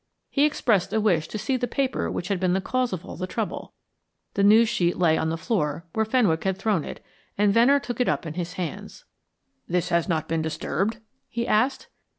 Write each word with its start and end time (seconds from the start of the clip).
He 0.31 0.45
expressed 0.45 0.91
a 0.93 0.99
wish 0.99 1.27
to 1.27 1.37
see 1.37 1.57
the 1.57 1.67
paper 1.67 2.09
which 2.09 2.29
had 2.29 2.39
been 2.39 2.53
the 2.53 2.59
cause 2.59 2.91
of 2.91 3.05
all 3.05 3.15
the 3.15 3.27
trouble. 3.27 3.73
The 4.33 4.41
news 4.43 4.67
sheet 4.67 4.97
lay 4.97 5.15
on 5.15 5.29
the 5.29 5.37
floor 5.37 5.85
where 5.93 6.05
Fenwick 6.05 6.43
had 6.43 6.57
thrown 6.57 6.83
it, 6.83 7.03
and 7.37 7.53
Venner 7.53 7.79
took 7.79 8.01
it 8.01 8.09
up 8.09 8.25
in 8.25 8.33
his 8.33 8.53
hands. 8.53 9.05
"This 9.67 9.89
has 9.89 10.09
not 10.09 10.27
been 10.27 10.41
disturbed?" 10.41 10.97
he 11.29 11.45
asked. 11.47 11.87